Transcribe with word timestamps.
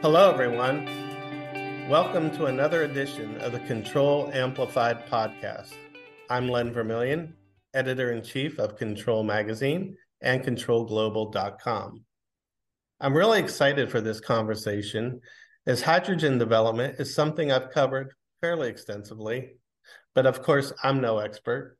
Hello, 0.00 0.30
everyone. 0.30 0.86
Welcome 1.88 2.30
to 2.36 2.46
another 2.46 2.84
edition 2.84 3.36
of 3.40 3.50
the 3.50 3.58
Control 3.58 4.30
Amplified 4.32 5.04
podcast. 5.08 5.72
I'm 6.30 6.48
Len 6.48 6.72
Vermillion, 6.72 7.34
editor 7.74 8.12
in 8.12 8.22
chief 8.22 8.60
of 8.60 8.76
Control 8.76 9.24
Magazine 9.24 9.96
and 10.20 10.44
ControlGlobal.com. 10.44 12.04
I'm 13.00 13.12
really 13.12 13.40
excited 13.40 13.90
for 13.90 14.00
this 14.00 14.20
conversation 14.20 15.20
as 15.66 15.82
hydrogen 15.82 16.38
development 16.38 17.00
is 17.00 17.12
something 17.12 17.50
I've 17.50 17.72
covered 17.72 18.12
fairly 18.40 18.68
extensively. 18.68 19.56
But 20.14 20.26
of 20.26 20.44
course, 20.44 20.72
I'm 20.84 21.00
no 21.00 21.18
expert. 21.18 21.76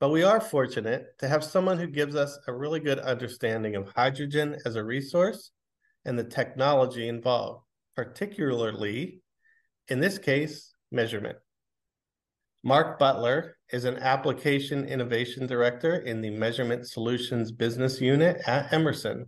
But 0.00 0.10
we 0.10 0.24
are 0.24 0.40
fortunate 0.40 1.16
to 1.20 1.28
have 1.28 1.44
someone 1.44 1.78
who 1.78 1.86
gives 1.86 2.16
us 2.16 2.36
a 2.48 2.52
really 2.52 2.80
good 2.80 2.98
understanding 2.98 3.76
of 3.76 3.92
hydrogen 3.94 4.58
as 4.66 4.74
a 4.74 4.82
resource 4.82 5.52
and 6.04 6.18
the 6.18 6.24
technology 6.24 7.08
involved, 7.08 7.64
particularly, 7.96 9.22
in 9.88 10.00
this 10.00 10.18
case, 10.18 10.72
measurement. 10.90 11.36
Mark 12.62 12.98
Butler 12.98 13.56
is 13.70 13.84
an 13.84 13.96
application 13.96 14.84
innovation 14.84 15.46
director 15.46 15.96
in 15.96 16.20
the 16.20 16.30
Measurement 16.30 16.86
Solutions 16.86 17.52
business 17.52 18.00
unit 18.00 18.42
at 18.46 18.72
Emerson. 18.72 19.26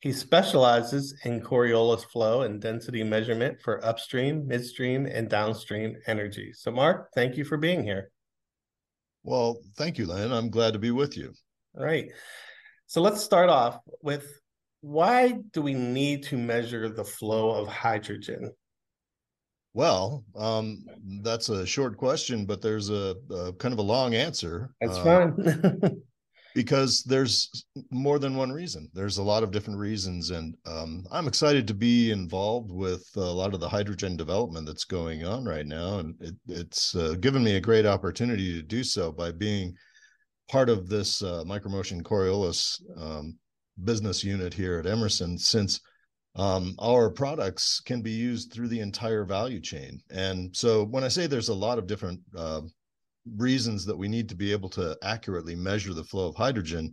He 0.00 0.12
specializes 0.12 1.14
in 1.24 1.40
Coriolis 1.40 2.04
flow 2.04 2.42
and 2.42 2.60
density 2.60 3.02
measurement 3.02 3.60
for 3.62 3.84
upstream, 3.84 4.46
midstream, 4.46 5.06
and 5.06 5.28
downstream 5.28 5.96
energy. 6.06 6.52
So, 6.54 6.70
Mark, 6.70 7.10
thank 7.14 7.36
you 7.36 7.44
for 7.44 7.56
being 7.56 7.82
here. 7.82 8.10
Well, 9.22 9.60
thank 9.76 9.98
you, 9.98 10.06
Len. 10.06 10.32
I'm 10.32 10.50
glad 10.50 10.72
to 10.72 10.78
be 10.78 10.90
with 10.90 11.16
you. 11.16 11.32
All 11.76 11.84
right. 11.84 12.06
So, 12.86 13.02
let's 13.02 13.22
start 13.22 13.50
off 13.50 13.78
with 14.02 14.40
why 14.80 15.38
do 15.52 15.62
we 15.62 15.74
need 15.74 16.22
to 16.24 16.36
measure 16.36 16.88
the 16.88 17.04
flow 17.04 17.50
of 17.50 17.68
hydrogen? 17.68 18.52
Well, 19.72 20.24
um, 20.36 20.84
that's 21.22 21.48
a 21.48 21.66
short 21.66 21.96
question, 21.96 22.44
but 22.44 22.60
there's 22.60 22.90
a, 22.90 23.14
a 23.30 23.52
kind 23.54 23.72
of 23.72 23.78
a 23.78 23.82
long 23.82 24.14
answer. 24.14 24.74
That's 24.80 24.98
uh, 24.98 25.04
fine. 25.04 26.02
because 26.54 27.04
there's 27.04 27.64
more 27.90 28.18
than 28.18 28.36
one 28.36 28.50
reason. 28.50 28.90
There's 28.92 29.18
a 29.18 29.22
lot 29.22 29.44
of 29.44 29.52
different 29.52 29.78
reasons, 29.78 30.30
and 30.30 30.56
um, 30.66 31.06
I'm 31.12 31.28
excited 31.28 31.68
to 31.68 31.74
be 31.74 32.10
involved 32.10 32.72
with 32.72 33.06
a 33.16 33.20
lot 33.20 33.54
of 33.54 33.60
the 33.60 33.68
hydrogen 33.68 34.16
development 34.16 34.66
that's 34.66 34.84
going 34.84 35.24
on 35.24 35.44
right 35.44 35.66
now, 35.66 35.98
and 35.98 36.16
it, 36.20 36.34
it's 36.48 36.96
uh, 36.96 37.14
given 37.20 37.44
me 37.44 37.56
a 37.56 37.60
great 37.60 37.86
opportunity 37.86 38.52
to 38.54 38.62
do 38.62 38.82
so 38.82 39.12
by 39.12 39.30
being 39.30 39.76
part 40.48 40.68
of 40.68 40.88
this 40.88 41.22
uh, 41.22 41.44
Micro 41.46 41.70
Motion 41.70 42.02
Coriolis 42.02 42.80
um, 43.00 43.36
business 43.84 44.22
unit 44.24 44.54
here 44.54 44.78
at 44.78 44.86
Emerson 44.86 45.38
since 45.38 45.80
um, 46.36 46.74
our 46.78 47.10
products 47.10 47.80
can 47.80 48.02
be 48.02 48.12
used 48.12 48.52
through 48.52 48.68
the 48.68 48.80
entire 48.80 49.24
value 49.24 49.60
chain. 49.60 50.00
And 50.10 50.56
so 50.56 50.84
when 50.84 51.04
I 51.04 51.08
say 51.08 51.26
there's 51.26 51.48
a 51.48 51.54
lot 51.54 51.78
of 51.78 51.86
different 51.86 52.20
uh, 52.36 52.62
reasons 53.36 53.84
that 53.86 53.98
we 53.98 54.08
need 54.08 54.28
to 54.28 54.36
be 54.36 54.52
able 54.52 54.68
to 54.70 54.96
accurately 55.02 55.56
measure 55.56 55.92
the 55.92 56.04
flow 56.04 56.28
of 56.28 56.36
hydrogen, 56.36 56.92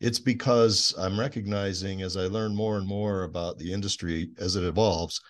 it's 0.00 0.18
because 0.18 0.92
I'm 0.98 1.18
recognizing 1.18 2.02
as 2.02 2.16
I 2.16 2.26
learn 2.26 2.56
more 2.56 2.76
and 2.76 2.86
more 2.86 3.22
about 3.22 3.58
the 3.58 3.72
industry 3.72 4.30
as 4.38 4.56
it 4.56 4.64
evolves 4.64 5.20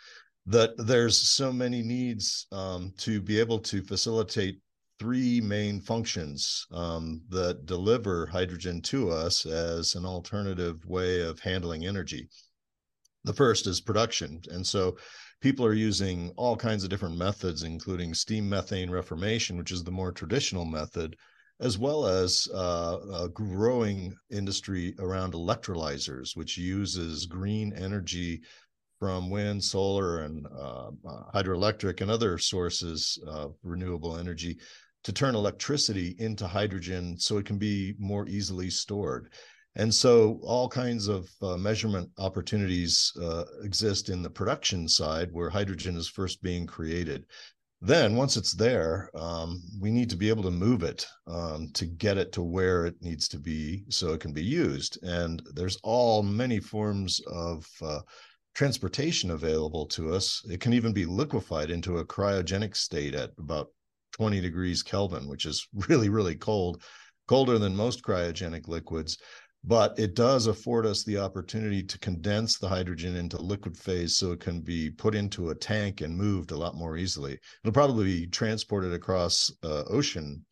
that 0.46 0.70
there's 0.76 1.18
so 1.18 1.52
many 1.52 1.82
needs 1.82 2.46
um, 2.52 2.92
to 2.98 3.20
be 3.20 3.38
able 3.38 3.58
to 3.60 3.82
facilitate 3.82 4.58
three 5.02 5.40
main 5.40 5.80
functions 5.80 6.64
um, 6.70 7.20
that 7.28 7.66
deliver 7.66 8.24
hydrogen 8.26 8.80
to 8.80 9.10
us 9.10 9.44
as 9.44 9.96
an 9.96 10.06
alternative 10.06 10.86
way 10.86 11.20
of 11.20 11.40
handling 11.40 11.84
energy. 11.84 12.28
The 13.24 13.32
first 13.32 13.66
is 13.66 13.80
production. 13.80 14.40
And 14.52 14.64
so 14.64 14.96
people 15.40 15.66
are 15.66 15.74
using 15.74 16.32
all 16.36 16.54
kinds 16.54 16.84
of 16.84 16.90
different 16.90 17.16
methods, 17.16 17.64
including 17.64 18.14
steam 18.14 18.48
methane 18.48 18.90
reformation, 18.90 19.56
which 19.56 19.72
is 19.72 19.82
the 19.82 19.90
more 19.90 20.12
traditional 20.12 20.64
method, 20.64 21.16
as 21.58 21.78
well 21.78 22.06
as 22.06 22.46
uh, 22.54 22.98
a 23.24 23.28
growing 23.28 24.14
industry 24.30 24.94
around 25.00 25.32
electrolyzers, 25.32 26.36
which 26.36 26.56
uses 26.56 27.26
green 27.26 27.72
energy 27.72 28.40
from 29.00 29.30
wind, 29.30 29.64
solar, 29.64 30.22
and 30.22 30.46
uh, 30.46 30.90
uh 31.04 31.32
hydroelectric 31.34 32.00
and 32.02 32.08
other 32.08 32.38
sources 32.38 33.18
of 33.26 33.56
renewable 33.64 34.16
energy 34.16 34.56
to 35.04 35.12
turn 35.12 35.34
electricity 35.34 36.14
into 36.18 36.46
hydrogen 36.46 37.18
so 37.18 37.38
it 37.38 37.46
can 37.46 37.58
be 37.58 37.94
more 37.98 38.26
easily 38.28 38.70
stored. 38.70 39.32
And 39.74 39.92
so 39.92 40.38
all 40.42 40.68
kinds 40.68 41.08
of 41.08 41.30
uh, 41.40 41.56
measurement 41.56 42.10
opportunities 42.18 43.12
uh, 43.20 43.44
exist 43.62 44.10
in 44.10 44.22
the 44.22 44.30
production 44.30 44.86
side 44.86 45.30
where 45.32 45.48
hydrogen 45.48 45.96
is 45.96 46.08
first 46.08 46.42
being 46.42 46.66
created. 46.66 47.24
Then, 47.84 48.14
once 48.14 48.36
it's 48.36 48.52
there, 48.52 49.10
um, 49.12 49.60
we 49.80 49.90
need 49.90 50.08
to 50.10 50.16
be 50.16 50.28
able 50.28 50.44
to 50.44 50.52
move 50.52 50.84
it 50.84 51.04
um, 51.26 51.68
to 51.72 51.84
get 51.84 52.16
it 52.16 52.30
to 52.32 52.42
where 52.42 52.86
it 52.86 52.94
needs 53.00 53.26
to 53.28 53.40
be 53.40 53.82
so 53.88 54.12
it 54.12 54.20
can 54.20 54.32
be 54.32 54.44
used. 54.44 55.02
And 55.02 55.42
there's 55.54 55.78
all 55.82 56.22
many 56.22 56.60
forms 56.60 57.20
of 57.26 57.66
uh, 57.82 57.98
transportation 58.54 59.32
available 59.32 59.86
to 59.86 60.14
us. 60.14 60.44
It 60.48 60.60
can 60.60 60.74
even 60.74 60.92
be 60.92 61.06
liquefied 61.06 61.70
into 61.70 61.98
a 61.98 62.04
cryogenic 62.04 62.76
state 62.76 63.14
at 63.16 63.30
about 63.38 63.70
20 64.12 64.40
degrees 64.40 64.82
Kelvin, 64.82 65.28
which 65.28 65.46
is 65.46 65.66
really, 65.88 66.08
really 66.08 66.36
cold, 66.36 66.82
colder 67.26 67.58
than 67.58 67.76
most 67.76 68.02
cryogenic 68.02 68.68
liquids. 68.68 69.18
But 69.64 69.96
it 69.96 70.14
does 70.14 70.48
afford 70.48 70.86
us 70.86 71.04
the 71.04 71.18
opportunity 71.18 71.84
to 71.84 71.98
condense 72.00 72.58
the 72.58 72.68
hydrogen 72.68 73.14
into 73.14 73.40
liquid 73.40 73.76
phase 73.76 74.16
so 74.16 74.32
it 74.32 74.40
can 74.40 74.60
be 74.60 74.90
put 74.90 75.14
into 75.14 75.50
a 75.50 75.54
tank 75.54 76.00
and 76.00 76.16
moved 76.16 76.50
a 76.50 76.56
lot 76.56 76.74
more 76.74 76.96
easily. 76.96 77.38
It'll 77.62 77.72
probably 77.72 78.04
be 78.04 78.26
transported 78.26 78.92
across 78.92 79.52
uh, 79.62 79.84
ocean 79.88 80.44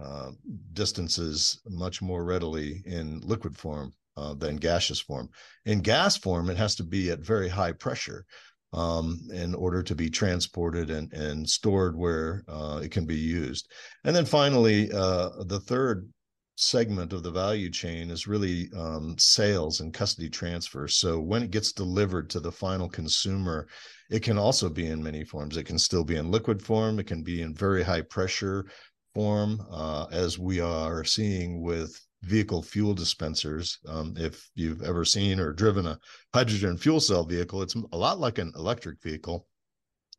uh, 0.00 0.30
distances 0.72 1.60
much 1.66 2.00
more 2.00 2.24
readily 2.24 2.82
in 2.86 3.20
liquid 3.20 3.56
form 3.56 3.92
uh, 4.16 4.34
than 4.34 4.56
gaseous 4.56 5.00
form. 5.00 5.28
In 5.66 5.80
gas 5.80 6.16
form, 6.16 6.48
it 6.48 6.56
has 6.56 6.74
to 6.76 6.84
be 6.84 7.10
at 7.10 7.20
very 7.20 7.48
high 7.48 7.72
pressure 7.72 8.24
um, 8.72 9.20
in 9.32 9.54
order 9.54 9.82
to 9.82 9.94
be 9.94 10.10
transported 10.10 10.90
and, 10.90 11.12
and 11.12 11.48
stored 11.48 11.96
where 11.96 12.44
uh, 12.48 12.80
it 12.82 12.90
can 12.90 13.06
be 13.06 13.16
used. 13.16 13.70
And 14.04 14.14
then 14.14 14.24
finally, 14.24 14.90
uh, 14.92 15.30
the 15.46 15.60
third 15.60 16.08
segment 16.56 17.12
of 17.12 17.22
the 17.22 17.30
value 17.30 17.70
chain 17.70 18.10
is 18.10 18.26
really 18.26 18.68
um, 18.76 19.14
sales 19.16 19.80
and 19.80 19.94
custody 19.94 20.28
transfer. 20.28 20.88
So 20.88 21.20
when 21.20 21.42
it 21.42 21.52
gets 21.52 21.72
delivered 21.72 22.28
to 22.30 22.40
the 22.40 22.52
final 22.52 22.88
consumer, 22.88 23.68
it 24.10 24.22
can 24.24 24.38
also 24.38 24.68
be 24.68 24.88
in 24.88 25.02
many 25.02 25.24
forms. 25.24 25.56
It 25.56 25.64
can 25.64 25.78
still 25.78 26.04
be 26.04 26.16
in 26.16 26.30
liquid 26.30 26.60
form. 26.60 26.98
It 26.98 27.06
can 27.06 27.22
be 27.22 27.42
in 27.42 27.54
very 27.54 27.82
high 27.82 28.02
pressure 28.02 28.66
form, 29.14 29.64
uh, 29.70 30.06
as 30.10 30.38
we 30.38 30.60
are 30.60 31.04
seeing 31.04 31.62
with 31.62 31.98
vehicle 32.22 32.62
fuel 32.62 32.94
dispensers. 32.94 33.78
Um, 33.86 34.14
if 34.16 34.50
you've 34.54 34.82
ever 34.82 35.04
seen 35.04 35.38
or 35.40 35.52
driven 35.52 35.86
a 35.86 35.98
hydrogen 36.34 36.76
fuel 36.76 37.00
cell 37.00 37.24
vehicle, 37.24 37.62
it's 37.62 37.76
a 37.92 37.96
lot 37.96 38.18
like 38.18 38.38
an 38.38 38.52
electric 38.56 39.02
vehicle, 39.02 39.46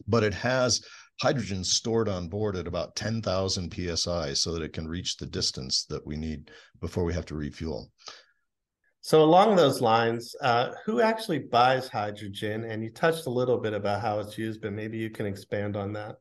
but 0.07 0.23
it 0.23 0.33
has 0.33 0.81
hydrogen 1.21 1.63
stored 1.63 2.07
on 2.07 2.29
board 2.29 2.55
at 2.55 2.67
about 2.67 2.95
10,000 2.95 3.73
psi 3.73 4.33
so 4.33 4.53
that 4.53 4.63
it 4.63 4.73
can 4.73 4.87
reach 4.87 5.17
the 5.17 5.25
distance 5.25 5.85
that 5.85 6.05
we 6.05 6.15
need 6.15 6.51
before 6.79 7.03
we 7.03 7.13
have 7.13 7.25
to 7.25 7.35
refuel. 7.35 7.91
So, 9.01 9.23
along 9.23 9.55
those 9.55 9.81
lines, 9.81 10.35
uh, 10.41 10.71
who 10.85 11.01
actually 11.01 11.39
buys 11.39 11.87
hydrogen? 11.87 12.65
And 12.65 12.83
you 12.83 12.89
touched 12.89 13.27
a 13.27 13.31
little 13.31 13.57
bit 13.57 13.73
about 13.73 14.01
how 14.01 14.19
it's 14.19 14.37
used, 14.37 14.61
but 14.61 14.73
maybe 14.73 14.97
you 14.97 15.09
can 15.09 15.25
expand 15.25 15.77
on 15.77 15.93
that. 15.93 16.17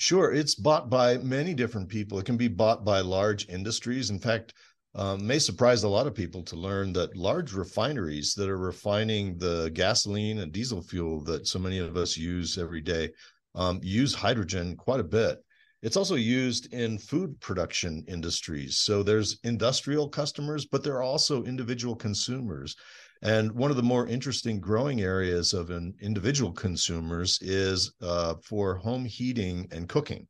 Sure, 0.00 0.32
it's 0.32 0.54
bought 0.54 0.88
by 0.88 1.18
many 1.18 1.52
different 1.52 1.86
people. 1.86 2.18
It 2.18 2.24
can 2.24 2.38
be 2.38 2.48
bought 2.48 2.86
by 2.86 3.00
large 3.00 3.46
industries. 3.50 4.08
In 4.08 4.18
fact, 4.18 4.54
um, 4.94 5.26
may 5.26 5.38
surprise 5.38 5.82
a 5.82 5.88
lot 5.90 6.06
of 6.06 6.14
people 6.14 6.42
to 6.44 6.56
learn 6.56 6.94
that 6.94 7.14
large 7.14 7.52
refineries 7.52 8.32
that 8.32 8.48
are 8.48 8.56
refining 8.56 9.36
the 9.36 9.70
gasoline 9.74 10.38
and 10.38 10.52
diesel 10.52 10.80
fuel 10.80 11.22
that 11.24 11.46
so 11.46 11.58
many 11.58 11.76
of 11.76 11.98
us 11.98 12.16
use 12.16 12.56
every 12.56 12.80
day 12.80 13.10
um, 13.54 13.78
use 13.82 14.14
hydrogen 14.14 14.74
quite 14.74 15.00
a 15.00 15.04
bit. 15.04 15.44
It's 15.82 15.98
also 15.98 16.14
used 16.14 16.72
in 16.72 16.96
food 16.96 17.38
production 17.40 18.02
industries. 18.08 18.78
So 18.78 19.02
there's 19.02 19.38
industrial 19.44 20.08
customers, 20.08 20.64
but 20.64 20.82
there 20.82 20.94
are 20.94 21.02
also 21.02 21.44
individual 21.44 21.94
consumers. 21.94 22.74
And 23.22 23.52
one 23.52 23.70
of 23.70 23.76
the 23.76 23.82
more 23.82 24.06
interesting 24.06 24.60
growing 24.60 25.02
areas 25.02 25.52
of 25.52 25.70
an 25.70 25.94
individual 26.00 26.52
consumers 26.52 27.38
is 27.42 27.92
uh, 28.00 28.34
for 28.42 28.76
home 28.76 29.04
heating 29.04 29.68
and 29.70 29.88
cooking. 29.88 30.26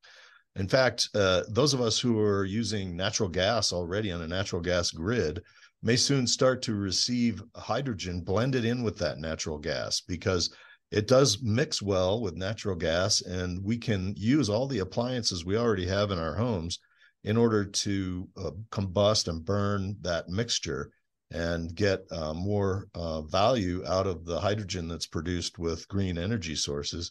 In 0.56 0.66
fact, 0.66 1.08
uh, 1.14 1.42
those 1.48 1.72
of 1.72 1.80
us 1.80 2.00
who 2.00 2.18
are 2.18 2.44
using 2.44 2.96
natural 2.96 3.28
gas 3.28 3.72
already 3.72 4.10
on 4.10 4.22
a 4.22 4.28
natural 4.28 4.60
gas 4.60 4.90
grid 4.90 5.40
may 5.82 5.96
soon 5.96 6.26
start 6.26 6.62
to 6.62 6.74
receive 6.74 7.42
hydrogen 7.54 8.22
blended 8.22 8.64
in 8.64 8.82
with 8.82 8.98
that 8.98 9.18
natural 9.18 9.58
gas 9.58 10.00
because 10.00 10.52
it 10.90 11.06
does 11.06 11.40
mix 11.42 11.80
well 11.80 12.20
with 12.20 12.34
natural 12.34 12.74
gas 12.74 13.22
and 13.22 13.62
we 13.62 13.78
can 13.78 14.12
use 14.16 14.48
all 14.48 14.66
the 14.66 14.80
appliances 14.80 15.44
we 15.44 15.56
already 15.56 15.86
have 15.86 16.10
in 16.10 16.18
our 16.18 16.34
homes 16.34 16.80
in 17.22 17.36
order 17.36 17.64
to 17.64 18.28
uh, 18.36 18.50
combust 18.72 19.28
and 19.28 19.44
burn 19.44 19.96
that 20.00 20.28
mixture 20.28 20.90
and 21.30 21.74
get 21.74 22.00
uh, 22.10 22.34
more 22.34 22.88
uh, 22.94 23.22
value 23.22 23.84
out 23.86 24.06
of 24.06 24.24
the 24.24 24.38
hydrogen 24.38 24.88
that's 24.88 25.06
produced 25.06 25.58
with 25.58 25.86
green 25.88 26.18
energy 26.18 26.54
sources 26.54 27.10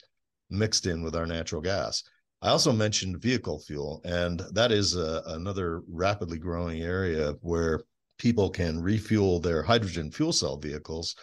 mixed 0.50 0.86
in 0.86 1.04
with 1.04 1.16
our 1.16 1.26
natural 1.26 1.62
gas. 1.62 2.04
I 2.42 2.50
also 2.50 2.72
mentioned 2.72 3.22
vehicle 3.22 3.60
fuel, 3.60 4.02
and 4.06 4.42
that 4.54 4.72
is 4.72 4.96
a, 4.96 5.22
another 5.28 5.82
rapidly 5.90 6.38
growing 6.38 6.82
area 6.82 7.34
where 7.42 7.82
people 8.18 8.50
can 8.50 8.82
refuel 8.82 9.40
their 9.40 9.64
hydrogen 9.64 10.12
fuel 10.12 10.34
cell 10.34 10.58
vehicles 10.58 11.16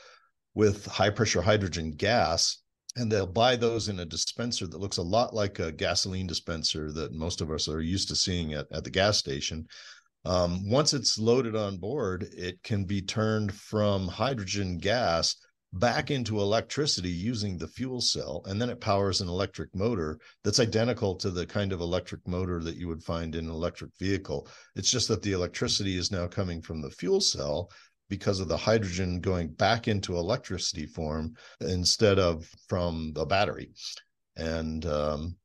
with 0.54 0.86
high 0.86 1.10
pressure 1.10 1.42
hydrogen 1.42 1.92
gas 1.92 2.62
and 2.96 3.12
they'll 3.12 3.26
buy 3.26 3.56
those 3.56 3.88
in 3.88 4.00
a 4.00 4.04
dispenser 4.04 4.66
that 4.66 4.80
looks 4.80 4.96
a 4.96 5.02
lot 5.02 5.34
like 5.34 5.58
a 5.58 5.70
gasoline 5.70 6.26
dispenser 6.26 6.90
that 6.92 7.12
most 7.12 7.40
of 7.40 7.50
us 7.50 7.68
are 7.68 7.82
used 7.82 8.08
to 8.08 8.16
seeing 8.16 8.54
at, 8.54 8.66
at 8.72 8.84
the 8.84 8.90
gas 8.90 9.18
station. 9.18 9.66
Um, 10.26 10.68
once 10.68 10.92
it's 10.92 11.20
loaded 11.20 11.54
on 11.54 11.78
board, 11.78 12.26
it 12.36 12.60
can 12.64 12.84
be 12.84 13.00
turned 13.00 13.54
from 13.54 14.08
hydrogen 14.08 14.76
gas 14.76 15.36
back 15.72 16.10
into 16.10 16.40
electricity 16.40 17.10
using 17.10 17.56
the 17.56 17.68
fuel 17.68 18.00
cell, 18.00 18.42
and 18.46 18.60
then 18.60 18.68
it 18.68 18.80
powers 18.80 19.20
an 19.20 19.28
electric 19.28 19.72
motor 19.72 20.18
that's 20.42 20.58
identical 20.58 21.14
to 21.14 21.30
the 21.30 21.46
kind 21.46 21.72
of 21.72 21.80
electric 21.80 22.26
motor 22.26 22.60
that 22.60 22.76
you 22.76 22.88
would 22.88 23.04
find 23.04 23.36
in 23.36 23.44
an 23.44 23.52
electric 23.52 23.92
vehicle. 24.00 24.48
It's 24.74 24.90
just 24.90 25.06
that 25.08 25.22
the 25.22 25.30
electricity 25.30 25.96
is 25.96 26.10
now 26.10 26.26
coming 26.26 26.60
from 26.60 26.82
the 26.82 26.90
fuel 26.90 27.20
cell 27.20 27.70
because 28.08 28.40
of 28.40 28.48
the 28.48 28.56
hydrogen 28.56 29.20
going 29.20 29.48
back 29.48 29.86
into 29.86 30.16
electricity 30.16 30.86
form 30.86 31.34
instead 31.60 32.18
of 32.18 32.50
from 32.68 33.12
the 33.14 33.24
battery. 33.24 33.70
And 34.36 34.84
um, 34.86 35.36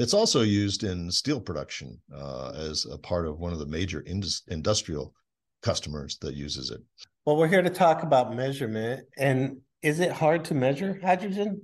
it's 0.00 0.14
also 0.14 0.40
used 0.40 0.82
in 0.82 1.10
steel 1.10 1.40
production 1.40 2.00
uh, 2.14 2.52
as 2.56 2.86
a 2.90 2.96
part 2.96 3.26
of 3.26 3.38
one 3.38 3.52
of 3.52 3.58
the 3.58 3.66
major 3.66 4.02
indus- 4.06 4.42
industrial 4.48 5.14
customers 5.62 6.16
that 6.22 6.34
uses 6.34 6.70
it. 6.70 6.80
Well, 7.26 7.36
we're 7.36 7.48
here 7.48 7.62
to 7.62 7.70
talk 7.70 8.02
about 8.02 8.34
measurement. 8.34 9.06
And 9.18 9.58
is 9.82 10.00
it 10.00 10.10
hard 10.10 10.44
to 10.46 10.54
measure 10.54 10.98
hydrogen? 11.02 11.62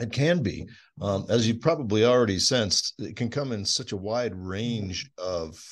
It 0.00 0.10
can 0.10 0.42
be. 0.42 0.66
Um, 1.02 1.26
as 1.28 1.46
you 1.46 1.56
probably 1.56 2.04
already 2.06 2.38
sensed, 2.38 2.94
it 2.98 3.14
can 3.14 3.28
come 3.28 3.52
in 3.52 3.64
such 3.66 3.92
a 3.92 3.96
wide 3.96 4.34
range 4.34 5.10
of 5.18 5.62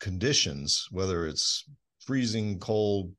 conditions, 0.00 0.88
whether 0.90 1.28
it's 1.28 1.64
freezing 2.04 2.58
cold 2.58 3.12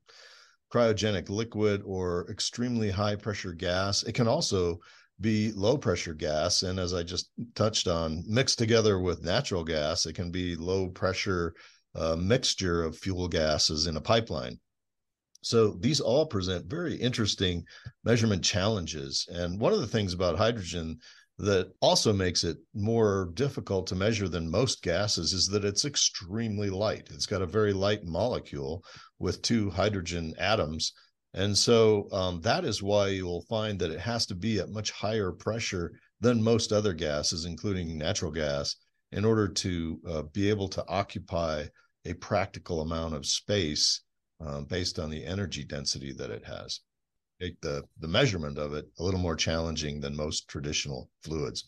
cryogenic 0.72 1.30
liquid 1.30 1.82
or 1.86 2.30
extremely 2.30 2.90
high 2.90 3.16
pressure 3.16 3.52
gas. 3.52 4.02
It 4.02 4.12
can 4.12 4.28
also 4.28 4.78
be 5.20 5.52
low 5.52 5.78
pressure 5.78 6.14
gas. 6.14 6.62
And 6.62 6.78
as 6.78 6.94
I 6.94 7.02
just 7.02 7.30
touched 7.54 7.86
on, 7.86 8.24
mixed 8.26 8.58
together 8.58 8.98
with 8.98 9.24
natural 9.24 9.64
gas, 9.64 10.06
it 10.06 10.14
can 10.14 10.30
be 10.30 10.56
low 10.56 10.88
pressure 10.88 11.54
uh, 11.94 12.16
mixture 12.16 12.82
of 12.82 12.96
fuel 12.96 13.28
gases 13.28 13.86
in 13.86 13.96
a 13.96 14.00
pipeline. 14.00 14.58
So 15.42 15.76
these 15.80 16.00
all 16.00 16.26
present 16.26 16.66
very 16.66 16.94
interesting 16.94 17.64
measurement 18.04 18.44
challenges. 18.44 19.26
And 19.30 19.60
one 19.60 19.72
of 19.72 19.80
the 19.80 19.86
things 19.86 20.14
about 20.14 20.38
hydrogen 20.38 20.98
that 21.38 21.72
also 21.80 22.12
makes 22.12 22.44
it 22.44 22.56
more 22.74 23.30
difficult 23.34 23.86
to 23.88 23.96
measure 23.96 24.28
than 24.28 24.50
most 24.50 24.82
gases 24.82 25.32
is 25.32 25.48
that 25.48 25.64
it's 25.64 25.84
extremely 25.84 26.70
light. 26.70 27.08
It's 27.10 27.26
got 27.26 27.42
a 27.42 27.46
very 27.46 27.72
light 27.72 28.04
molecule 28.04 28.84
with 29.18 29.42
two 29.42 29.70
hydrogen 29.70 30.34
atoms. 30.38 30.92
And 31.34 31.56
so 31.56 32.08
um, 32.12 32.40
that 32.42 32.64
is 32.64 32.82
why 32.82 33.08
you'll 33.08 33.46
find 33.48 33.78
that 33.78 33.90
it 33.90 34.00
has 34.00 34.26
to 34.26 34.34
be 34.34 34.58
at 34.60 34.68
much 34.68 34.90
higher 34.90 35.32
pressure 35.32 35.92
than 36.20 36.42
most 36.42 36.72
other 36.72 36.92
gases, 36.92 37.46
including 37.46 37.96
natural 37.96 38.30
gas, 38.30 38.76
in 39.12 39.24
order 39.24 39.48
to 39.48 40.00
uh, 40.08 40.22
be 40.22 40.48
able 40.48 40.68
to 40.68 40.84
occupy 40.88 41.64
a 42.04 42.14
practical 42.14 42.80
amount 42.80 43.14
of 43.14 43.26
space 43.26 44.02
uh, 44.44 44.60
based 44.62 44.98
on 44.98 45.08
the 45.08 45.24
energy 45.24 45.64
density 45.64 46.12
that 46.12 46.30
it 46.30 46.44
has 46.44 46.80
make 47.42 47.60
the 47.60 47.82
the 47.98 48.08
measurement 48.08 48.56
of 48.56 48.72
it 48.72 48.86
a 48.98 49.02
little 49.02 49.20
more 49.20 49.34
challenging 49.34 50.00
than 50.00 50.16
most 50.16 50.48
traditional 50.48 51.10
fluids. 51.24 51.64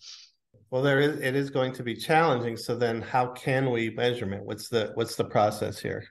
Well, 0.70 0.82
there 0.82 1.00
is 1.00 1.20
it 1.20 1.34
is 1.34 1.50
going 1.50 1.72
to 1.74 1.82
be 1.82 1.94
challenging. 1.94 2.56
So 2.56 2.76
then, 2.76 3.02
how 3.02 3.26
can 3.32 3.70
we 3.70 3.90
measurement? 3.90 4.44
What's 4.44 4.68
the 4.68 4.92
what's 4.94 5.16
the 5.16 5.24
process 5.24 5.80
here? 5.80 6.04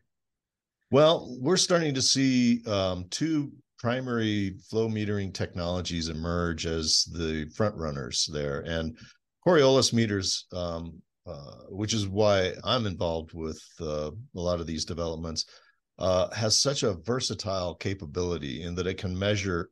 Well, 0.94 1.36
we're 1.42 1.58
starting 1.58 1.96
to 1.96 2.04
see 2.04 2.64
um, 2.68 3.08
two 3.10 3.52
primary 3.80 4.60
flow 4.70 4.88
metering 4.88 5.34
technologies 5.34 6.08
emerge 6.08 6.68
as 6.68 7.06
the 7.12 7.50
front 7.56 7.76
runners 7.76 8.30
there, 8.32 8.60
and 8.60 8.96
Coriolis 9.44 9.92
meters, 9.92 10.46
um, 10.54 11.02
uh, 11.26 11.64
which 11.70 11.96
is 11.96 12.08
why 12.08 12.54
I'm 12.64 12.86
involved 12.86 13.34
with 13.34 13.60
uh, 13.82 14.12
a 14.12 14.40
lot 14.40 14.60
of 14.60 14.68
these 14.68 14.86
developments 14.86 15.46
uh, 15.98 16.30
has 16.30 16.62
such 16.62 16.84
a 16.84 16.94
versatile 16.94 17.74
capability 17.74 18.62
in 18.62 18.76
that 18.76 18.86
it 18.86 19.00
can 19.00 19.18
measure 19.18 19.72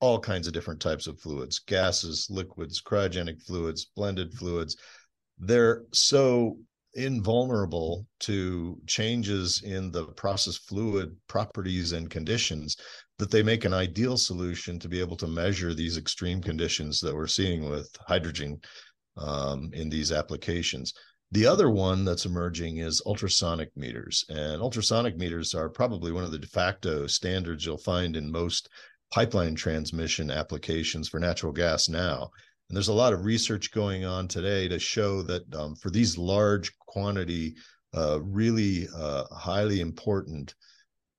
all 0.00 0.18
kinds 0.18 0.48
of 0.48 0.54
different 0.54 0.80
types 0.80 1.06
of 1.06 1.20
fluids 1.20 1.60
gases 1.60 2.26
liquids 2.30 2.82
cryogenic 2.82 3.40
fluids 3.44 3.92
blended 3.94 4.34
fluids. 4.34 4.76
They're 5.38 5.84
so 5.92 6.58
invulnerable 6.98 8.06
to 8.20 8.78
changes 8.86 9.62
in 9.64 9.90
the 9.90 10.04
process 10.08 10.56
fluid 10.56 11.16
properties 11.28 11.92
and 11.92 12.10
conditions 12.10 12.76
that 13.18 13.30
they 13.30 13.42
make 13.42 13.64
an 13.64 13.72
ideal 13.72 14.16
solution 14.16 14.78
to 14.78 14.88
be 14.88 15.00
able 15.00 15.16
to 15.16 15.26
measure 15.26 15.74
these 15.74 15.96
extreme 15.96 16.42
conditions 16.42 17.00
that 17.00 17.14
we're 17.14 17.26
seeing 17.26 17.68
with 17.68 17.88
hydrogen 18.06 18.60
um, 19.16 19.70
in 19.72 19.88
these 19.88 20.12
applications 20.12 20.92
the 21.30 21.46
other 21.46 21.68
one 21.68 22.06
that's 22.06 22.24
emerging 22.24 22.78
is 22.78 23.02
ultrasonic 23.04 23.76
meters. 23.76 24.24
And 24.30 24.62
ultrasonic 24.62 25.18
meters 25.18 25.54
are 25.54 25.68
probably 25.68 26.10
one 26.10 26.24
of 26.24 26.30
the 26.30 26.38
de 26.38 26.46
facto 26.46 27.06
standards 27.06 27.66
you'll 27.66 27.76
find 27.76 28.16
in 28.16 28.32
most 28.32 28.70
pipeline 29.12 29.54
transmission 29.54 30.30
applications 30.30 31.08
for 31.08 31.20
natural 31.20 31.52
gas 31.52 31.88
now. 31.88 32.30
And 32.68 32.76
there's 32.76 32.88
a 32.88 32.92
lot 32.92 33.12
of 33.12 33.24
research 33.24 33.72
going 33.72 34.04
on 34.04 34.28
today 34.28 34.68
to 34.68 34.78
show 34.78 35.22
that 35.22 35.54
um, 35.54 35.74
for 35.76 35.90
these 35.90 36.18
large 36.18 36.76
quantity, 36.78 37.56
uh, 37.96 38.20
really 38.22 38.88
uh, 38.94 39.24
highly 39.34 39.80
important 39.80 40.54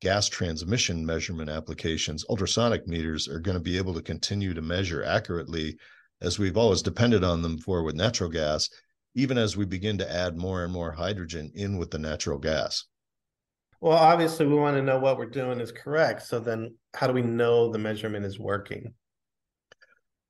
gas 0.01 0.30
transmission 0.30 1.06
measurement 1.06 1.50
applications, 1.50 2.25
ultrasonic 2.30 2.88
meters 2.88 3.28
are 3.28 3.40
going 3.40 3.57
to 3.57 3.63
be 3.63 3.78
able 3.78 3.94
to 3.94 4.01
continue 4.01 4.54
to 4.54 4.62
measure 4.62 5.04
accurately 5.04 5.77
as 6.22 6.38
we've 6.38 6.58
always 6.58 6.82
depended 6.82 7.24
on 7.24 7.41
them 7.41 7.58
for 7.58 7.84
with 7.84 7.96
natural 7.96 8.29
gas 8.29 8.70
even 9.15 9.38
as 9.38 9.58
we 9.58 9.65
begin 9.65 9.98
to 9.98 10.12
add 10.12 10.38
more 10.38 10.63
and 10.63 10.72
more 10.72 10.91
hydrogen 10.91 11.51
in 11.56 11.77
with 11.77 11.91
the 11.91 12.00
natural 12.00 12.38
gas? 12.38 12.86
Well, 13.82 13.98
obviously, 13.98 14.46
we 14.46 14.56
want 14.56 14.75
to 14.77 14.84
know 14.84 15.00
what 15.00 15.18
we're 15.18 15.25
doing 15.25 15.60
is 15.60 15.72
correct. 15.72 16.24
So 16.24 16.39
then, 16.39 16.75
how 16.94 17.08
do 17.08 17.13
we 17.13 17.22
know 17.22 17.72
the 17.72 17.79
measurement 17.79 18.25
is 18.25 18.39
working? 18.39 18.94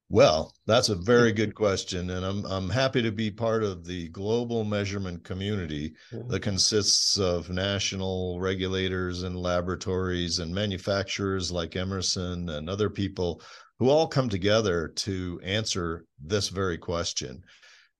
Well, 0.09 0.55
that's 0.65 0.89
a 0.89 0.95
very 0.95 1.31
good 1.39 1.53
question, 1.53 2.09
and 2.09 2.25
I'm 2.25 2.45
I'm 2.45 2.69
happy 2.69 3.01
to 3.01 3.11
be 3.11 3.29
part 3.29 3.63
of 3.63 3.85
the 3.85 4.09
global 4.09 4.63
measurement 4.63 5.23
community 5.23 5.93
mm-hmm. 6.11 6.29
that 6.29 6.41
consists 6.41 7.17
of 7.19 7.49
national 7.49 8.39
regulators 8.39 9.23
and 9.23 9.37
laboratories 9.37 10.39
and 10.39 10.53
manufacturers 10.53 11.51
like 11.51 11.75
Emerson 11.75 12.49
and 12.49 12.69
other 12.69 12.89
people 12.89 13.41
who 13.77 13.89
all 13.89 14.07
come 14.07 14.27
together 14.29 14.89
to 14.89 15.39
answer 15.43 16.05
this 16.21 16.49
very 16.49 16.77
question. 16.77 17.43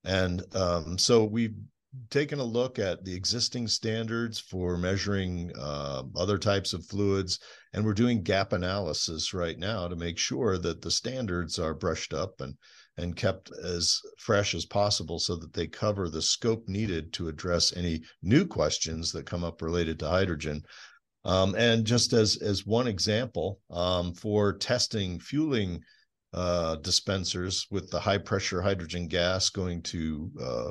And 0.04 0.42
um, 0.54 0.98
so 0.98 1.24
we've 1.24 1.54
taken 2.08 2.38
a 2.38 2.44
look 2.44 2.78
at 2.78 3.04
the 3.04 3.14
existing 3.14 3.66
standards 3.66 4.38
for 4.38 4.76
measuring 4.76 5.52
uh, 5.58 6.02
other 6.16 6.38
types 6.38 6.72
of 6.72 6.86
fluids, 6.86 7.38
and 7.72 7.84
we're 7.84 7.94
doing 7.94 8.22
gap 8.22 8.52
analysis 8.52 9.34
right 9.34 9.58
now 9.58 9.88
to 9.88 9.96
make 9.96 10.18
sure 10.18 10.58
that 10.58 10.82
the 10.82 10.90
standards 10.90 11.58
are 11.58 11.74
brushed 11.74 12.12
up 12.14 12.40
and 12.40 12.54
and 12.96 13.16
kept 13.16 13.50
as 13.64 14.00
fresh 14.18 14.54
as 14.54 14.66
possible 14.66 15.18
so 15.18 15.34
that 15.34 15.52
they 15.54 15.66
cover 15.66 16.08
the 16.08 16.20
scope 16.20 16.68
needed 16.68 17.12
to 17.14 17.28
address 17.28 17.74
any 17.74 18.02
new 18.22 18.44
questions 18.44 19.10
that 19.12 19.24
come 19.24 19.42
up 19.42 19.62
related 19.62 19.98
to 19.98 20.08
hydrogen. 20.08 20.62
Um, 21.24 21.54
and 21.56 21.86
just 21.86 22.12
as 22.12 22.36
as 22.42 22.66
one 22.66 22.86
example, 22.86 23.60
um, 23.70 24.12
for 24.14 24.52
testing 24.52 25.18
fueling 25.18 25.82
uh, 26.32 26.76
dispensers 26.76 27.66
with 27.70 27.90
the 27.90 28.00
high 28.00 28.18
pressure 28.18 28.62
hydrogen 28.62 29.08
gas 29.08 29.48
going 29.48 29.82
to 29.82 30.30
uh, 30.40 30.70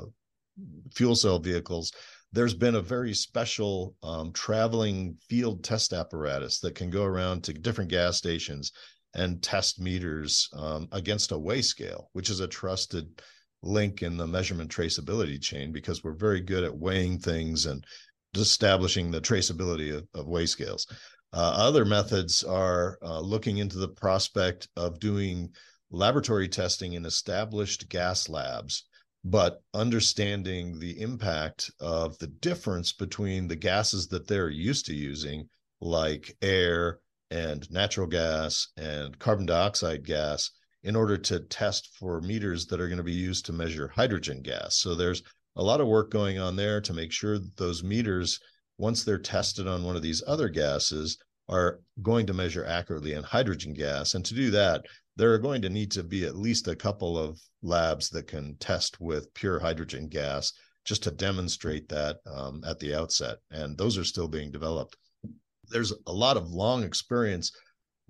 fuel 0.94 1.16
cell 1.16 1.38
vehicles, 1.38 1.92
there's 2.32 2.54
been 2.54 2.76
a 2.76 2.80
very 2.80 3.12
special 3.14 3.94
um, 4.02 4.32
traveling 4.32 5.16
field 5.28 5.64
test 5.64 5.92
apparatus 5.92 6.60
that 6.60 6.74
can 6.74 6.90
go 6.90 7.04
around 7.04 7.42
to 7.44 7.52
different 7.52 7.90
gas 7.90 8.16
stations 8.16 8.72
and 9.14 9.42
test 9.42 9.80
meters 9.80 10.48
um, 10.54 10.86
against 10.92 11.32
a 11.32 11.38
weigh 11.38 11.62
scale, 11.62 12.08
which 12.12 12.30
is 12.30 12.40
a 12.40 12.46
trusted 12.46 13.20
link 13.62 14.02
in 14.02 14.16
the 14.16 14.26
measurement 14.26 14.70
traceability 14.70 15.40
chain 15.40 15.72
because 15.72 16.02
we're 16.02 16.14
very 16.14 16.40
good 16.40 16.64
at 16.64 16.76
weighing 16.76 17.18
things 17.18 17.66
and 17.66 17.84
establishing 18.36 19.10
the 19.10 19.20
traceability 19.20 19.94
of, 19.94 20.06
of 20.14 20.28
weigh 20.28 20.46
scales. 20.46 20.86
Uh, 21.32 21.52
other 21.54 21.84
methods 21.84 22.42
are 22.42 22.98
uh, 23.02 23.20
looking 23.20 23.58
into 23.58 23.78
the 23.78 23.88
prospect 23.88 24.68
of 24.76 24.98
doing 24.98 25.48
laboratory 25.90 26.48
testing 26.48 26.94
in 26.94 27.04
established 27.04 27.88
gas 27.88 28.28
labs, 28.28 28.84
but 29.24 29.62
understanding 29.74 30.78
the 30.78 31.00
impact 31.00 31.70
of 31.80 32.16
the 32.18 32.26
difference 32.26 32.92
between 32.92 33.48
the 33.48 33.56
gases 33.56 34.08
that 34.08 34.26
they're 34.26 34.48
used 34.48 34.86
to 34.86 34.94
using 34.94 35.48
like 35.80 36.36
air 36.42 36.98
and 37.30 37.70
natural 37.70 38.06
gas 38.06 38.68
and 38.76 39.18
carbon 39.18 39.46
dioxide 39.46 40.04
gas 40.04 40.50
in 40.82 40.96
order 40.96 41.16
to 41.18 41.40
test 41.40 41.90
for 41.98 42.20
meters 42.22 42.66
that 42.66 42.80
are 42.80 42.88
going 42.88 42.98
to 42.98 43.04
be 43.04 43.12
used 43.12 43.44
to 43.44 43.52
measure 43.52 43.88
hydrogen 43.88 44.40
gas. 44.40 44.78
So 44.78 44.94
there's 44.94 45.22
a 45.56 45.62
lot 45.62 45.80
of 45.80 45.88
work 45.88 46.10
going 46.10 46.38
on 46.38 46.56
there 46.56 46.80
to 46.80 46.94
make 46.94 47.12
sure 47.12 47.38
that 47.38 47.56
those 47.56 47.82
meters, 47.82 48.40
once 48.78 49.04
they're 49.04 49.18
tested 49.18 49.68
on 49.68 49.84
one 49.84 49.96
of 49.96 50.02
these 50.02 50.22
other 50.26 50.48
gases, 50.48 51.18
are 51.48 51.80
going 52.00 52.26
to 52.26 52.32
measure 52.32 52.64
accurately 52.64 53.12
in 53.12 53.22
hydrogen 53.22 53.74
gas. 53.74 54.14
And 54.14 54.24
to 54.24 54.34
do 54.34 54.50
that, 54.52 54.86
there 55.20 55.34
are 55.34 55.38
going 55.38 55.60
to 55.60 55.68
need 55.68 55.90
to 55.90 56.02
be 56.02 56.24
at 56.24 56.34
least 56.34 56.66
a 56.66 56.74
couple 56.74 57.18
of 57.18 57.38
labs 57.62 58.08
that 58.08 58.26
can 58.26 58.56
test 58.56 58.98
with 59.02 59.32
pure 59.34 59.58
hydrogen 59.58 60.08
gas 60.08 60.54
just 60.86 61.02
to 61.02 61.10
demonstrate 61.10 61.86
that 61.90 62.20
um, 62.26 62.62
at 62.66 62.78
the 62.78 62.94
outset. 62.94 63.36
And 63.50 63.76
those 63.76 63.98
are 63.98 64.04
still 64.04 64.28
being 64.28 64.50
developed. 64.50 64.96
There's 65.68 65.92
a 66.06 66.12
lot 66.12 66.38
of 66.38 66.48
long 66.48 66.84
experience 66.84 67.52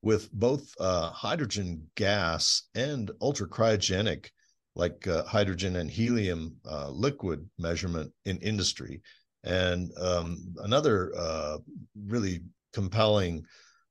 with 0.02 0.30
both 0.30 0.72
uh, 0.78 1.10
hydrogen 1.10 1.84
gas 1.96 2.68
and 2.76 3.10
ultra 3.20 3.48
cryogenic, 3.48 4.28
like 4.76 5.04
uh, 5.08 5.24
hydrogen 5.24 5.74
and 5.74 5.90
helium 5.90 6.54
uh, 6.64 6.90
liquid 6.90 7.44
measurement 7.58 8.12
in 8.24 8.38
industry. 8.38 9.02
And 9.42 9.90
um, 9.98 10.54
another 10.62 11.10
uh, 11.18 11.58
really 12.06 12.44
compelling 12.72 13.44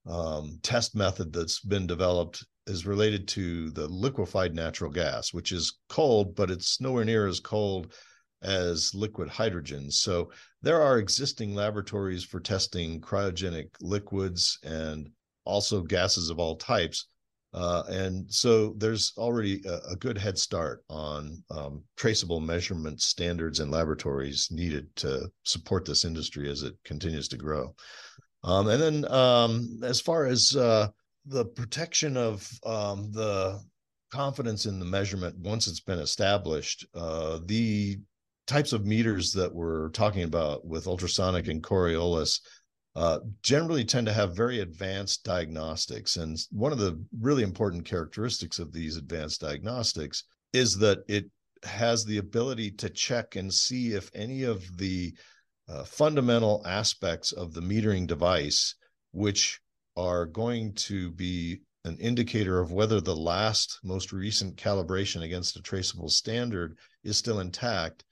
um, 0.08 0.58
test 0.64 0.96
method 0.96 1.34
that's 1.34 1.60
been 1.60 1.86
developed 1.86 2.46
is 2.70 2.86
related 2.86 3.28
to 3.30 3.72
the 3.72 3.88
liquefied 3.88 4.54
natural 4.54 4.92
gas, 4.92 5.34
which 5.34 5.52
is 5.52 5.80
cold, 5.90 6.36
but 6.36 6.52
it's 6.52 6.80
nowhere 6.80 7.04
near 7.04 7.28
as 7.28 7.40
cold 7.40 7.94
as 8.42 8.94
liquid 8.96 9.28
hydrogen. 9.28 9.92
So 9.92 10.32
there 10.62 10.82
are 10.82 11.00
existing 11.00 11.56
laboratories 11.56 12.24
for 12.24 12.40
testing 12.40 13.02
cryogenic 13.02 13.70
liquids 13.82 14.60
and 14.64 15.10
also 15.46 15.82
gases 15.82 16.30
of 16.30 16.40
all 16.40 16.56
types. 16.56 17.08
Uh, 17.52 17.84
and 17.90 18.32
so 18.32 18.76
there's 18.78 19.12
already 19.18 19.62
a, 19.66 19.92
a 19.92 19.96
good 19.96 20.18
head 20.18 20.38
start 20.38 20.84
on 20.90 21.44
um, 21.50 21.84
traceable 21.98 22.40
measurement 22.40 23.02
standards 23.02 23.60
and 23.60 23.72
laboratories 23.72 24.50
needed 24.52 24.88
to 24.96 25.28
support 25.44 25.84
this 25.84 26.06
industry 26.06 26.50
as 26.50 26.62
it 26.62 26.76
continues 26.86 27.28
to 27.28 27.38
grow. 27.38 27.74
Um, 28.44 28.68
and 28.68 28.82
then 28.82 29.12
um, 29.12 29.80
as 29.84 30.00
far 30.00 30.26
as 30.26 30.56
uh, 30.56 30.90
the 31.30 31.46
protection 31.46 32.18
of 32.18 32.50
um, 32.66 33.12
the 33.12 33.62
confidence 34.12 34.66
in 34.66 34.80
the 34.80 34.86
measurement 34.86 35.38
once 35.38 35.68
it's 35.68 35.80
been 35.80 36.00
established, 36.00 36.86
uh, 36.96 37.40
the 37.46 38.00
types 38.48 38.74
of 38.74 38.86
meters 38.86 39.32
that 39.34 39.54
we're 39.54 39.90
talking 39.90 40.24
about 40.24 40.66
with 40.66 40.88
ultrasonic 40.88 41.48
and 41.48 41.62
Coriolis 41.62 42.40
uh, 42.96 43.20
generally 43.44 43.86
tend 43.86 44.08
to 44.08 44.14
have 44.14 44.36
very 44.36 44.62
advanced 44.62 45.24
diagnostics. 45.24 46.18
And 46.18 46.36
one 46.52 46.72
of 46.72 46.80
the 46.80 47.00
really 47.22 47.44
important 47.44 47.86
characteristics 47.86 48.58
of 48.58 48.74
these 48.74 48.98
advanced 48.98 49.42
diagnostics 49.42 50.24
is 50.52 50.76
that 50.80 51.00
it 51.08 51.26
has 51.64 52.04
the 52.04 52.18
ability 52.18 52.72
to 52.72 52.90
check 52.90 53.36
and 53.36 53.54
see 53.54 53.94
if 53.94 54.10
any 54.16 54.44
of 54.44 54.66
the 54.78 55.14
uh, 55.68 55.84
fundamental 55.84 56.64
aspects 56.66 57.32
of 57.32 57.54
the 57.54 57.62
metering 57.62 58.08
device, 58.08 58.74
which 59.12 59.62
are 60.00 60.26
going 60.26 60.74
to 60.74 61.12
be 61.12 61.60
an 61.84 61.98
indicator 61.98 62.60
of 62.60 62.72
whether 62.72 63.02
the 63.02 63.16
last 63.16 63.80
most 63.84 64.14
recent 64.14 64.56
calibration 64.56 65.24
against 65.24 65.58
a 65.58 65.62
traceable 65.62 66.10
standard 66.10 66.78
is 67.04 67.18
still 67.18 67.42
intact 67.42 68.06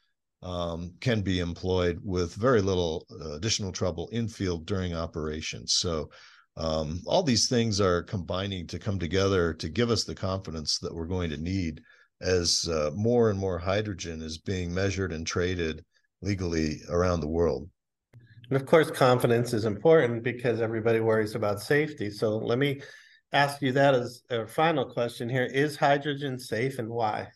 um, 0.44 0.94
can 1.00 1.22
be 1.22 1.40
employed 1.40 2.00
with 2.04 2.36
very 2.36 2.62
little 2.62 3.06
uh, 3.10 3.36
additional 3.36 3.72
trouble 3.72 4.10
in 4.10 4.28
field 4.28 4.66
during 4.66 4.94
operations. 4.94 5.74
So 5.76 6.10
um, 6.58 7.02
all 7.06 7.24
these 7.24 7.48
things 7.48 7.80
are 7.80 8.04
combining 8.04 8.68
to 8.68 8.80
come 8.80 9.00
together 9.00 9.54
to 9.54 9.70
give 9.70 9.90
us 9.90 10.04
the 10.04 10.16
confidence 10.16 10.80
that 10.80 10.94
we're 10.94 11.06
going 11.06 11.30
to 11.30 11.38
need 11.38 11.82
as 12.22 12.68
uh, 12.68 12.92
more 12.96 13.30
and 13.30 13.40
more 13.40 13.60
hydrogen 13.60 14.22
is 14.22 14.40
being 14.40 14.74
measured 14.74 15.14
and 15.14 15.26
traded 15.26 15.86
legally 16.22 16.82
around 16.90 17.22
the 17.22 17.28
world. 17.28 17.70
And 18.50 18.56
of 18.56 18.66
course, 18.66 18.90
confidence 18.90 19.54
is 19.54 19.66
important 19.66 20.24
because 20.24 20.62
everybody 20.62 21.00
worries 21.00 21.36
about 21.36 21.62
safety. 21.62 22.10
So 22.10 22.38
let 22.38 22.58
me 22.58 22.82
ask 23.34 23.62
you 23.62 23.74
that 23.74 23.94
as 23.94 24.24
a 24.30 24.48
final 24.48 24.86
question 24.86 25.28
here. 25.28 25.44
Is 25.44 25.76
hydrogen 25.76 26.40
safe 26.40 26.80
and 26.80 26.90
why? 26.90 27.28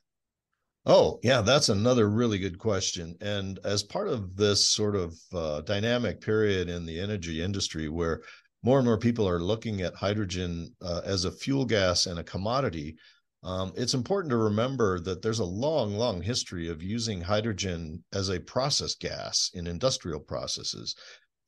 Oh, 0.85 1.19
yeah, 1.21 1.41
that's 1.41 1.69
another 1.69 2.09
really 2.09 2.39
good 2.39 2.57
question. 2.57 3.15
And 3.21 3.59
as 3.63 3.83
part 3.83 4.07
of 4.07 4.35
this 4.35 4.65
sort 4.67 4.95
of 4.95 5.15
uh, 5.33 5.61
dynamic 5.61 6.21
period 6.21 6.69
in 6.69 6.85
the 6.85 6.99
energy 6.99 7.41
industry 7.41 7.87
where 7.87 8.21
more 8.63 8.79
and 8.79 8.85
more 8.85 8.97
people 8.97 9.27
are 9.27 9.39
looking 9.39 9.81
at 9.81 9.93
hydrogen 9.93 10.73
uh, 10.81 11.01
as 11.03 11.25
a 11.25 11.31
fuel 11.31 11.65
gas 11.65 12.07
and 12.07 12.19
a 12.19 12.23
commodity, 12.23 12.95
um, 13.43 13.73
it's 13.75 13.93
important 13.93 14.29
to 14.31 14.37
remember 14.37 14.99
that 14.99 15.21
there's 15.21 15.39
a 15.39 15.45
long, 15.45 15.95
long 15.95 16.21
history 16.21 16.69
of 16.69 16.83
using 16.83 17.21
hydrogen 17.21 18.03
as 18.13 18.29
a 18.29 18.39
process 18.39 18.95
gas 18.95 19.49
in 19.53 19.67
industrial 19.67 20.19
processes. 20.19 20.95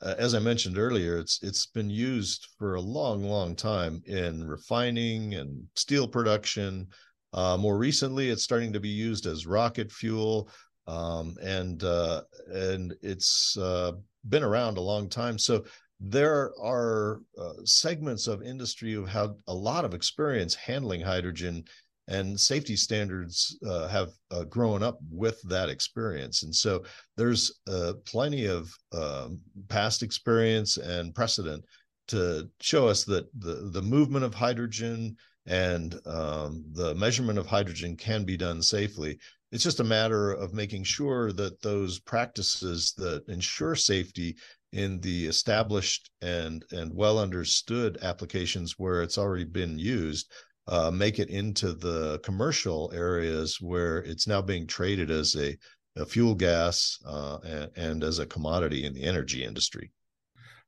Uh, 0.01 0.15
as 0.17 0.35
I 0.35 0.39
mentioned 0.39 0.77
earlier, 0.77 1.17
it's 1.17 1.39
it's 1.41 1.65
been 1.67 1.89
used 1.89 2.47
for 2.57 2.75
a 2.75 2.81
long, 2.81 3.23
long 3.23 3.55
time 3.55 4.01
in 4.05 4.45
refining 4.45 5.35
and 5.35 5.63
steel 5.75 6.07
production, 6.07 6.87
uh, 7.33 7.57
more 7.57 7.77
recently, 7.77 8.29
it's 8.29 8.43
starting 8.43 8.71
to 8.73 8.79
be 8.79 8.89
used 8.89 9.25
as 9.25 9.47
rocket 9.47 9.91
fuel, 9.91 10.49
um, 10.85 11.35
and 11.41 11.83
uh, 11.83 12.21
and 12.47 12.93
it's 13.01 13.57
uh, 13.57 13.93
been 14.29 14.43
around 14.43 14.77
a 14.77 14.81
long 14.81 15.09
time. 15.09 15.39
So 15.39 15.65
there 15.99 16.51
are 16.61 17.21
uh, 17.39 17.53
segments 17.63 18.27
of 18.27 18.43
industry 18.43 18.93
who 18.93 19.05
have 19.05 19.29
had 19.29 19.35
a 19.47 19.53
lot 19.53 19.83
of 19.83 19.93
experience 19.93 20.53
handling 20.53 21.01
hydrogen, 21.01 21.63
and 22.07 22.39
safety 22.39 22.75
standards 22.75 23.57
uh, 23.67 23.87
have 23.87 24.09
uh, 24.31 24.43
grown 24.43 24.83
up 24.83 24.99
with 25.09 25.41
that 25.43 25.69
experience. 25.69 26.43
And 26.43 26.53
so 26.53 26.83
there's 27.15 27.61
plenty 28.05 28.45
of 28.45 28.73
um, 28.93 29.39
past 29.69 30.03
experience 30.03 30.77
and 30.77 31.15
precedent 31.15 31.63
to 32.07 32.49
show 32.59 32.87
us 32.87 33.03
that 33.05 33.27
the 33.39 33.69
the 33.71 33.81
movement 33.81 34.25
of 34.25 34.33
hydrogen 34.33 35.15
and 35.45 35.99
um, 36.05 36.63
the 36.73 36.95
measurement 36.95 37.37
of 37.37 37.45
hydrogen 37.45 37.95
can 37.95 38.23
be 38.23 38.37
done 38.37 38.61
safely. 38.61 39.17
It's 39.51 39.63
just 39.63 39.79
a 39.79 39.85
matter 39.85 40.31
of 40.31 40.53
making 40.53 40.83
sure 40.83 41.31
that 41.33 41.61
those 41.61 41.99
practices 41.99 42.93
that 42.97 43.23
ensure 43.27 43.75
safety 43.75 44.35
in 44.71 44.99
the 45.01 45.27
established 45.27 46.09
and 46.21 46.65
and 46.71 46.93
well 46.93 47.19
understood 47.19 47.97
applications 48.01 48.75
where 48.77 49.03
it's 49.03 49.17
already 49.17 49.45
been 49.45 49.77
used 49.77 50.31
uh, 50.67 50.91
make 50.91 51.19
it 51.19 51.29
into 51.29 51.73
the 51.73 52.19
commercial 52.19 52.91
areas 52.93 53.59
where 53.59 53.97
it's 53.99 54.27
now 54.27 54.41
being 54.41 54.65
traded 54.65 55.11
as 55.11 55.35
a, 55.35 55.57
a 55.95 56.05
fuel 56.05 56.35
gas 56.35 56.99
uh, 57.05 57.37
and, 57.45 57.71
and 57.75 58.03
as 58.03 58.19
a 58.19 58.25
commodity 58.25 58.85
in 58.85 58.93
the 58.93 59.03
energy 59.03 59.43
industry. 59.43 59.91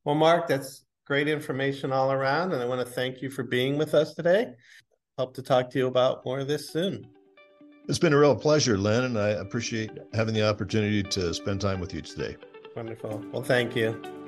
Well, 0.03 0.15
Mark, 0.15 0.47
that's 0.47 0.85
great 1.05 1.27
information 1.27 1.91
all 1.91 2.11
around. 2.11 2.51
And 2.51 2.61
I 2.61 2.65
want 2.65 2.85
to 2.85 2.93
thank 2.93 3.21
you 3.21 3.29
for 3.29 3.43
being 3.43 3.77
with 3.77 3.93
us 3.93 4.13
today. 4.13 4.53
Hope 5.17 5.33
to 5.35 5.41
talk 5.41 5.69
to 5.71 5.79
you 5.79 5.87
about 5.87 6.25
more 6.25 6.39
of 6.39 6.47
this 6.47 6.69
soon. 6.69 7.07
It's 7.87 7.99
been 7.99 8.13
a 8.13 8.17
real 8.17 8.35
pleasure, 8.35 8.77
Len, 8.77 9.03
and 9.03 9.17
I 9.17 9.29
appreciate 9.29 9.91
having 10.13 10.33
the 10.33 10.47
opportunity 10.47 11.03
to 11.03 11.33
spend 11.33 11.61
time 11.61 11.79
with 11.79 11.93
you 11.93 12.01
today. 12.01 12.35
Wonderful. 12.75 13.23
Well, 13.31 13.43
thank 13.43 13.75
you. 13.75 14.24